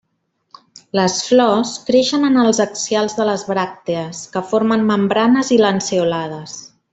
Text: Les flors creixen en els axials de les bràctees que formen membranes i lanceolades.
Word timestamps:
Les 0.99 1.17
flors 1.25 1.73
creixen 1.89 2.25
en 2.29 2.39
els 2.45 2.61
axials 2.65 3.17
de 3.19 3.29
les 3.29 3.45
bràctees 3.53 4.23
que 4.37 4.43
formen 4.55 4.89
membranes 4.93 5.53
i 5.59 5.63
lanceolades. 5.65 6.59